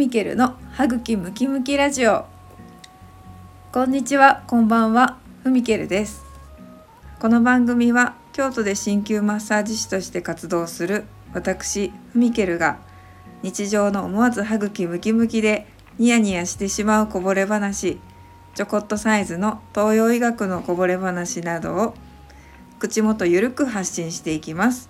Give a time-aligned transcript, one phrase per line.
[0.00, 2.24] ミケルの歯茎ムキムキラジオ。
[3.70, 6.24] こんにちはこんばんはふみけるです。
[7.18, 11.04] この番組は京都で鍼灸マッサージ師として活動する
[11.34, 12.78] 私ふみけるが
[13.42, 15.66] 日常の思わず歯茎ムキムキで
[15.98, 18.00] ニヤニヤしてしまうこぼれ話
[18.54, 21.94] ちょこっとサイズの東洋医学のこぼれ話などを
[22.78, 24.88] 口元ゆるく発信していきます。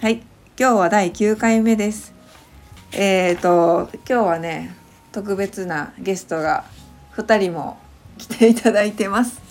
[0.00, 0.22] はい
[0.58, 2.15] 今日は第9回目です。
[2.98, 4.74] えーと今日はね
[5.12, 6.64] 特別なゲストが
[7.14, 7.78] 2人も
[8.16, 9.42] 来ていただいてます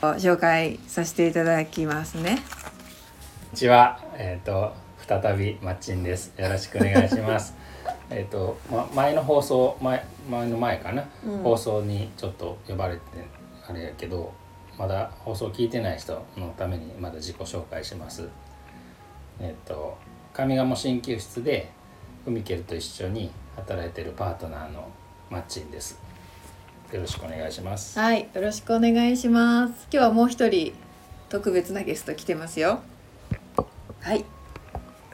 [0.00, 4.72] 紹介させていただきますねこんにちは、えっ、と
[5.08, 6.32] 再びマッチンです。
[6.38, 7.54] よろしくお願いします。
[8.10, 13.00] えっと、ま、前の放送前前の前かな、うん放送にちょっと呼ばれて
[13.68, 14.32] あれやけど
[14.78, 18.28] まだ放送聞いてない人のためにまだ自己紹介します。
[19.40, 19.98] えっと
[20.32, 21.72] 上賀茂鍼灸室で
[22.24, 24.88] ふみけると一緒に働いてるパートナーの
[25.30, 25.98] マッチンです。
[26.92, 27.98] よろしくお願いします。
[27.98, 30.72] はいよろしくお願いします今日はもう一人
[31.28, 32.80] 特別なゲスト来てますよ
[34.00, 34.24] はい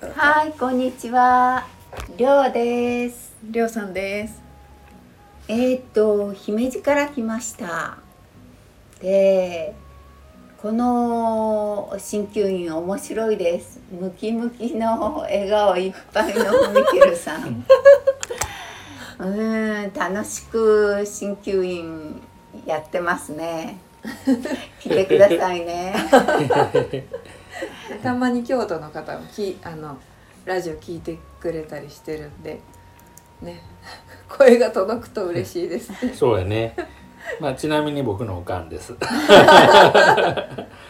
[0.00, 1.67] はい、こんにちは。
[2.17, 3.34] りょうです。
[3.45, 4.42] りょうさんです
[5.48, 7.98] えーっと、姫路から来ました。
[9.00, 9.74] で、
[10.61, 13.80] この鍼灸院面白いです。
[13.91, 17.64] ムキムキの笑顔いっぱいのふみけるさん。
[19.20, 22.20] うーん、楽しく鍼灸院
[22.67, 23.78] やってますね。
[24.80, 25.94] 来てくださいね。
[28.02, 29.97] たまに京都の方もきあの
[30.45, 32.61] ラジオ聞いてくれたりしてるんで
[33.41, 33.62] ね
[34.28, 36.77] 声が届くと嬉しいですねそうやね。
[37.41, 38.94] まあちなみに僕のおかんです。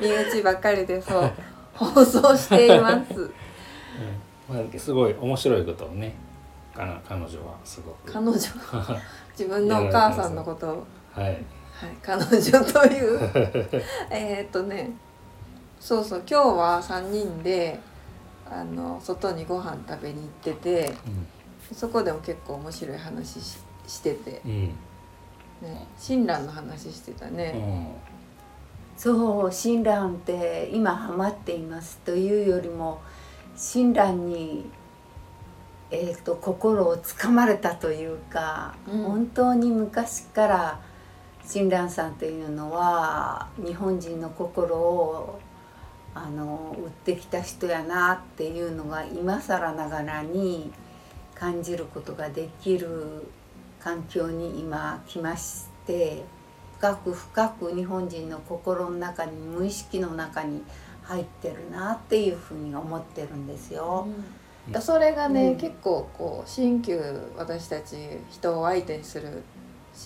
[0.01, 1.33] 身内ばっかりでそう
[1.75, 3.21] 放送しています。
[3.21, 4.57] うん。
[4.57, 6.15] まあ、すごい面白いことをね
[6.75, 8.13] 彼女はすごく。
[8.13, 8.37] 彼女？
[9.39, 10.87] 自分のお母さんのことを。
[11.15, 11.25] はい。
[11.25, 11.43] はい、
[12.03, 13.19] 彼女という。
[14.11, 14.91] えーっとね
[15.79, 17.81] そうそう今日は3人で
[18.51, 20.93] あの外にご飯食べに行ってて
[21.73, 24.75] そこでも結構面白い話ししてて、うん、うん
[25.63, 27.95] ね、親鸞の話してたね、
[28.97, 33.01] そう親鸞って今ハマっていますというよりも
[33.57, 34.71] 親鸞に、
[35.91, 39.03] えー、と心をつかまれたというか、うん。
[39.03, 40.81] 本当に昔から
[41.47, 45.41] 親鸞さんというのは日本人の心を
[46.15, 50.73] あの売ってきた人やなっていうのが今更ながらに
[51.35, 53.27] 感じることができる
[53.83, 56.23] 環境に今来まして
[56.79, 60.63] 深く深く日本人の心の中に無意識の中に
[61.03, 64.07] 入ってるなっていうふうに思ってるんですよ。
[64.73, 64.81] うん。
[64.81, 65.57] それがね、うん。
[65.57, 67.97] 結構こう鍼灸私たち
[68.31, 69.43] 人を相手にする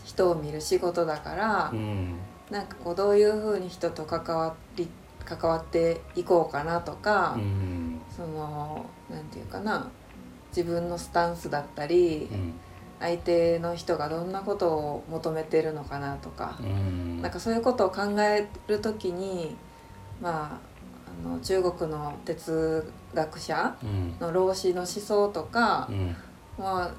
[0.04, 2.16] 人を見る仕事だから、うん。
[2.50, 4.88] なんかこうどういうふうに人と関わり
[5.24, 8.00] 関わっていこうかなとか、うん。
[8.14, 9.88] そのなんていうかな
[10.48, 12.54] 自分のスタンスだったり、うん
[13.04, 17.20] 相手の人がどんなことを求めてるのかなとか、うん。
[17.20, 19.56] なんかそういうことを考えるときに
[20.22, 24.16] まああの中国の哲学者うん。
[24.20, 26.16] の老子の思想とかう、ん。
[26.58, 26.90] まあ、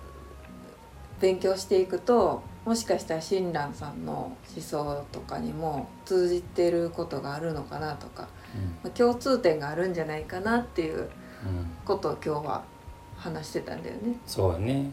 [1.20, 4.14] 勉強していくともしかしたら親鸞さんの
[4.54, 8.28] 思想とかにも通じてることがあるのかなとか、
[8.84, 11.10] まあ共通点があるんじゃないかなっていううん。
[11.86, 12.64] ことを今日は
[13.18, 14.16] 話してたんだよね。
[14.26, 14.92] そうやね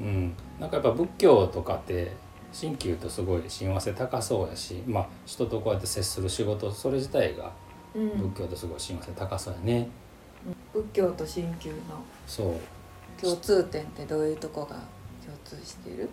[0.00, 0.26] ううん。
[0.26, 2.12] んなんかやっぱ仏教とかって
[2.52, 7.52] 鍼灸とすごい親和性高そうやしまあ人とこうやって接する仕事それ自体が
[7.94, 8.08] うん。
[8.30, 9.88] 仏教とすごい親和性高そうやね、
[10.72, 11.76] 仏教と鍼灸の
[12.26, 12.54] そう。
[13.20, 14.76] 共通点ってどういうとこが
[15.24, 16.08] 共通している？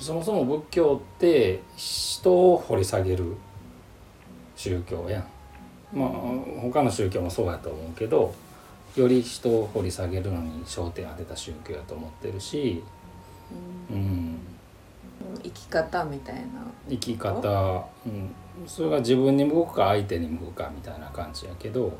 [0.00, 3.36] そもそも仏教って人を掘り下げる
[4.56, 5.24] 宗教やん。
[5.92, 6.08] まあ
[6.62, 8.34] 他の宗教もそうやと思うけど
[8.96, 12.82] より人を掘り下げるのに焦点当てた宗教やと思ってるし、
[13.90, 14.00] ううん。
[14.00, 14.38] ん、
[15.42, 16.42] 生き方みたいな。
[16.88, 18.34] 生き方、うん、
[18.66, 21.92] それが自分に向くか相手に向くかみたいな感じやけど、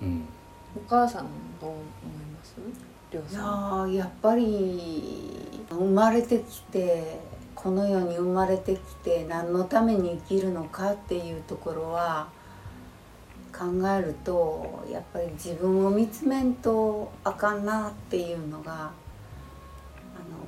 [0.00, 0.08] うん。
[0.08, 0.24] うん、
[0.76, 1.26] お母さん
[1.60, 1.80] どう思い
[2.34, 2.54] ます？
[3.12, 5.30] りょういやさやっぱり
[5.68, 7.20] 生まれてきて
[7.54, 12.28] この世に生まれてきて何のために生きるのかっていうところは
[13.52, 18.92] 考えるとやっぱり自分を見つめんとあかんなっていうのがあの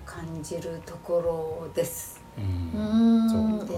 [0.06, 2.21] 感じるところです。
[2.37, 3.67] うん。
[3.67, 3.75] で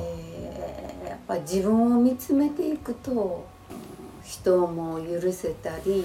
[1.09, 3.47] やっぱり自分を見つめていくと
[4.25, 6.05] 人も許せたり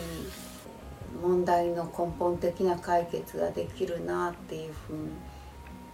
[1.22, 5.10] 問題の根本的な解決ができるなっていうふうに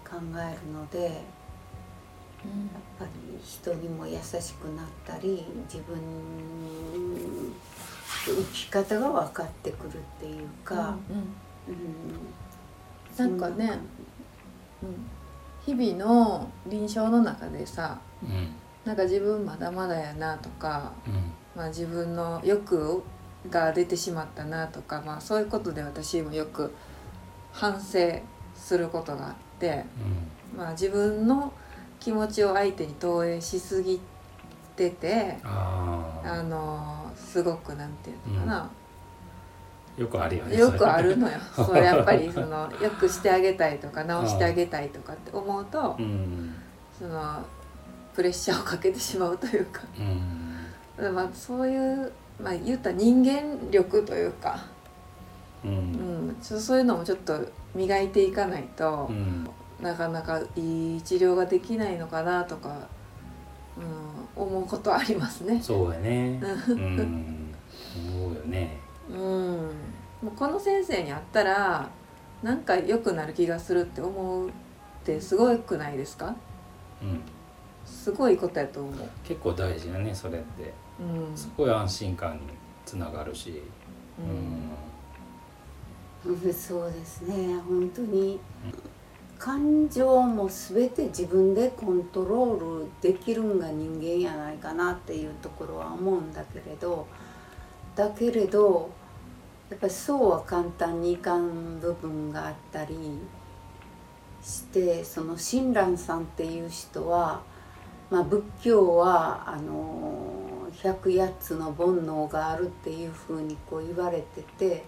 [0.06, 1.14] 考えるのでやっ
[3.00, 3.12] ぱり
[3.44, 5.96] 人にも優しくなったり自分
[8.32, 10.98] 生き方が分かってくるっていうか、
[11.68, 11.78] うん、
[13.18, 13.80] なんかね、
[14.84, 18.50] うん、日々の臨床の中でさ、うん、
[18.86, 21.14] なんか自分まだまだやなとか、うん、
[21.56, 23.04] まあ、自分の欲
[23.50, 26.74] が出てしまったなとか、まあ、そういうことで私もよく
[27.52, 28.20] 反省
[28.56, 29.86] することがあって、
[30.56, 31.54] まあ、自分の
[32.00, 34.00] 気持ちを相手に投影しすぎ
[34.76, 38.72] ててあのすごくなんていうのかな、
[39.98, 41.38] うん、よくあるよねよくあるのよ。
[41.56, 46.56] それやっぱりそのよくしてあげたいとか直してあげたいとかって思うと、うん、
[46.98, 47.40] その
[48.14, 49.82] プレッシャーをかけてしまうというか、
[50.98, 52.12] うん、まあそういう
[52.42, 54.66] まあ言った人間力というか、
[55.64, 55.72] うん。
[55.72, 55.76] う
[56.32, 57.40] ん、そういうのもちょっと
[57.76, 59.48] 磨いていかないと、うん、
[59.82, 62.88] なかなかいい治療ができないのかなとか、
[64.36, 65.62] うん、思うことありますね。
[65.62, 66.42] そうやね。
[66.68, 67.54] うん、
[68.10, 68.80] 思うよね。
[69.10, 69.72] うん、も
[70.26, 71.90] うこの先生に会ったら
[72.44, 74.52] なんか良くなる気がするって思うっ
[75.04, 76.36] てすごくないですか？
[77.02, 77.22] うん。
[77.86, 78.94] すごいことやと思う。
[79.24, 80.74] 結構大事だねそれって。
[81.00, 81.38] うん。
[81.38, 82.40] すごい安心感に
[82.86, 83.62] つながるし。
[86.26, 86.34] うん。
[86.34, 88.40] うん、そうですね本当に。
[89.40, 97.08] 感情も全て自分でコントロールできるんが人間やないかなっていうところは思うんだけれど
[97.96, 98.90] だけれど
[99.70, 102.96] やっぱりそうは簡単にいかん部分があったり
[104.42, 107.42] してその親鸞さんっていう人は、
[108.10, 114.84] まあ、仏教はあの108つの煩悩があるっていうふうにこう言われてて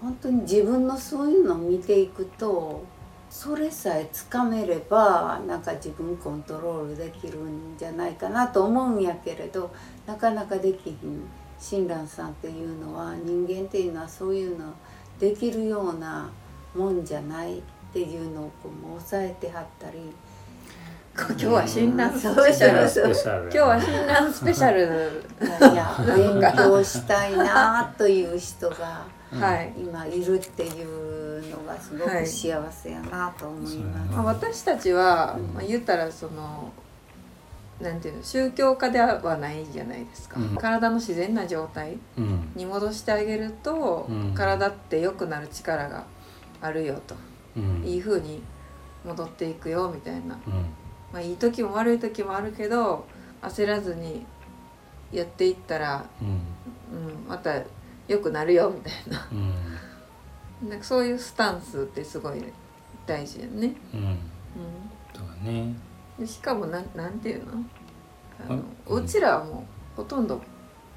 [0.00, 2.84] 本当に自分のそういうのを見ていくと
[3.32, 9.72] それさえつかめればなんか自分コントロールできるんじゃないかなと思うんやけれど
[10.06, 11.22] なかなかできひん
[11.58, 14.74] 親鸞さんっていうのは人間っていうのはそういうの
[15.18, 16.30] できるような
[16.76, 19.98] もんじゃないっていうのをこう抑えてはったり。
[21.16, 23.42] 今日は診断スペシャル。
[23.44, 25.22] 今日は診断スペシャル。
[25.40, 29.21] いや勉強したいなという人が。
[29.40, 34.16] はい、今いるっていうのがすごく幸せやなと思います。
[34.16, 36.72] はい、私たちは、まあ、言ったらその
[37.80, 41.98] なんていうの宗教家ではないじゃないですか、うん、体の自然な状態
[42.54, 46.04] に戻してあげると、うん、体って良くなる力が
[46.60, 47.16] あるよと、
[47.56, 48.40] うん、いい風に
[49.04, 50.38] 戻っていくよみたいな、
[51.12, 53.04] まあ、いい時も悪い時もあるけど
[53.42, 54.24] 焦らずに
[55.10, 56.40] やっていったら、うん
[57.26, 57.62] また
[58.08, 59.28] 良くなるよみたいな,、
[60.62, 62.42] うん、なんかそういうスタンスってすごい
[63.06, 63.74] 大事やね。
[63.94, 64.18] うん、うん、
[65.14, 65.74] そうね。
[66.18, 67.52] でしかもなんなんていうの？
[68.48, 70.40] あの、うん、うちらはもうほとんど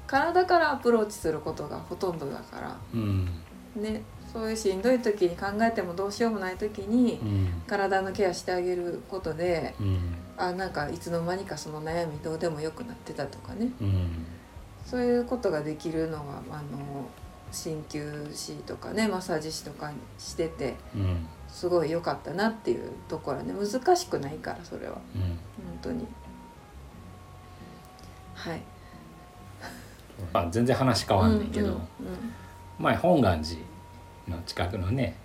[0.06, 3.28] 体からアプローチすることがほとんどだから、うん、
[3.74, 4.02] ね
[4.32, 7.20] そういうしんどい時に考えてもどうしようもない時に、
[7.66, 13.70] 体のケアしてあげることで、うん、あなんかいつの間にかその悩みどうでもよくなってたとかね、
[14.86, 17.08] そういうことができるのはあの
[17.50, 23.52] 鍼灸師とかねマッサージ師とかしてて、うん、すごい良かったなっていうところね。
[23.52, 25.38] 難しくないからそれは、うん、本
[25.82, 26.06] 当に。
[28.34, 28.62] はい。
[30.32, 31.84] あ全然話変わんないけど、うんうんうん、
[32.78, 33.60] 前本願寺
[34.28, 35.16] の近くのね、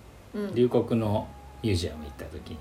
[0.54, 1.28] 龍谷の
[1.62, 2.58] ミュージアム行った時に、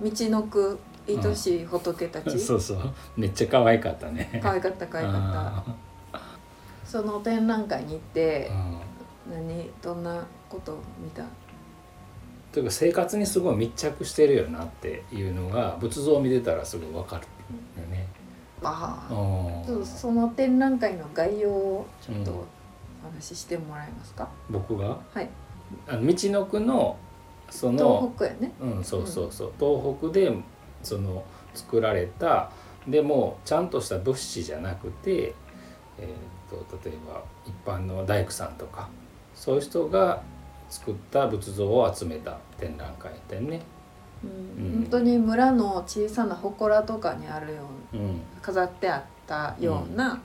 [0.00, 0.78] うん、道のく
[1.08, 2.92] 愛しい仏たち、 そうそう。
[3.16, 4.40] めっちゃ可愛かったね。
[4.42, 5.91] 可愛かった可愛かった
[6.84, 8.50] その展覧会に行って、
[9.26, 11.24] うん、何どんなこと見た？
[12.52, 17.22] というか生活にすごい密着してるよなっていうのが仏像を見てたらすごい分かる
[17.82, 18.06] よね。
[18.62, 22.46] ああその展覧会の概要をちょっとお
[23.12, 24.98] 話ししてもらえますか、うん、僕が？
[25.12, 25.28] はい。
[25.88, 26.96] あの道のくの
[27.50, 28.52] その東北やね。
[28.60, 30.36] うんそうそうそう、東北で
[30.82, 31.24] その
[31.54, 32.50] 作られた
[32.86, 35.34] でもちゃんとした物資じゃなくて、
[35.98, 36.06] えー、
[36.56, 38.88] と例えば一般の大工さんとか
[39.34, 40.22] そういう人が
[40.68, 43.60] 作った仏像を集めた展覧会展ね。
[44.24, 50.20] うん、本当に村の小さな祠とかにあるように、うん、飾ってあったような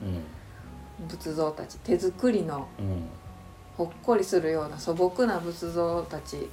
[1.08, 2.68] 仏像たち手作りの、
[3.76, 6.48] ほっこりするような素朴な仏像たち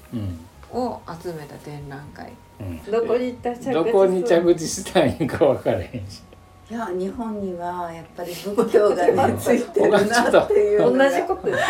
[0.71, 3.37] を集めた展覧会、うん、どこに
[3.71, 6.23] どこに着地したいんか分からへんし。
[6.69, 10.79] いや日本にはやっぱり仏教がねついてるなっていう。
[10.79, 11.63] 同じことです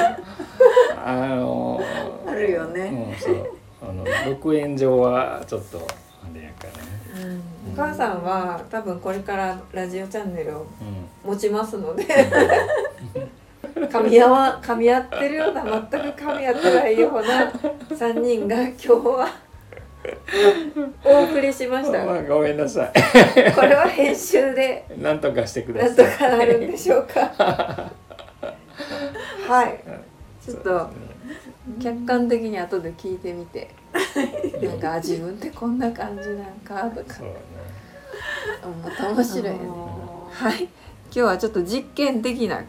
[1.05, 1.81] あの
[2.25, 3.57] あるよね、うん、そう。
[3.81, 5.85] あの録音上はちょっと
[6.23, 6.67] あれやか
[7.17, 7.41] らね。
[7.73, 10.65] お母さんは多分これからラジオチャンネルを
[11.25, 12.05] 持ちますので。
[13.75, 17.51] 噛み合わ噛み合ってるような全く噛み合ってないような
[17.89, 19.44] 3人が今日は
[21.03, 22.03] お送りしました。
[22.05, 22.93] まあごめんなさい。
[23.53, 24.85] これは編集で。
[24.97, 27.31] なんとかしてくだなんさいとかなるんでしょうか。
[29.47, 29.79] はい。
[30.43, 30.89] ちょっと
[31.81, 33.69] 客観的に後で聞いてみて。
[34.62, 37.13] なんかあ自分ってこんな感じなんかとか。
[37.15, 37.33] そうね。
[38.63, 39.59] 思った面白いよね
[40.31, 40.63] はい。
[40.63, 40.69] 今
[41.12, 42.63] 日はちょっと実験的な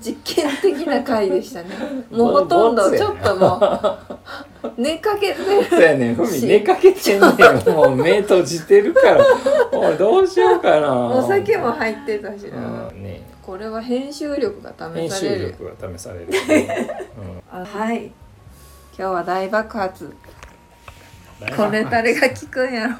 [0.00, 1.70] 実験的な回でしたね。
[2.10, 6.14] もうほとんどちょっともう 寝かけてそうやねん。
[6.14, 7.30] ふみ寝かけてんねん。
[7.74, 9.24] もう目閉じてるから。
[9.72, 10.92] もうどうしようかな。
[10.92, 13.02] お酒も入ってたしな、うん。
[13.02, 13.22] ね。
[13.42, 15.52] これは編集力が編集試される。
[15.52, 16.26] 力が試される、
[17.50, 18.12] あはい。
[18.98, 20.04] 今日は大爆発。
[21.40, 22.94] うん、これ誰が聞くんやろ。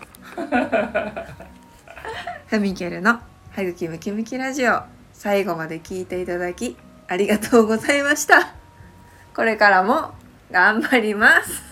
[2.46, 3.10] フミケルの
[3.50, 6.76] 「はぐきムキムキラジオ」最後まで聞いていただき
[7.08, 8.54] ありがとうございました。
[9.34, 10.12] これからも
[10.50, 11.62] 頑張ります、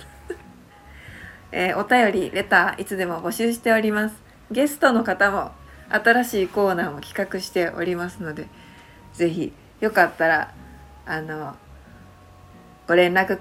[1.51, 4.17] えーお便りレターいつでも募集しております。
[4.51, 5.53] ゲストの方も
[5.89, 8.47] 新しいコーナーも企画しておりますので
[9.13, 10.53] ぜひよかったら
[11.07, 11.57] あの
[12.87, 13.39] ご連絡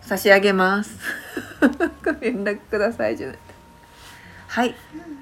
[0.00, 0.98] 差し上げます。
[2.04, 3.38] ご連絡くださいじゃない。
[4.48, 4.74] はい。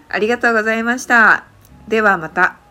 [0.09, 1.45] ありがとうございました。
[1.89, 2.62] ではまた。